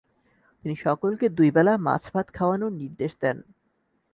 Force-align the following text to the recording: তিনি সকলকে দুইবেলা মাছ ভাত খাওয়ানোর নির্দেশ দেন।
তিনি 0.63 0.75
সকলকে 0.75 1.25
দুইবেলা 1.29 1.73
মাছ 1.77 2.03
ভাত 2.13 2.27
খাওয়ানোর 2.33 2.71
নির্দেশ 2.71 3.11
দেন। 3.21 3.37